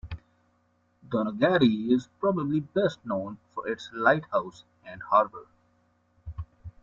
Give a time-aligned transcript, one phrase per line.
[1.09, 5.45] Donaghadee is probably best known for its lighthouse and harbour.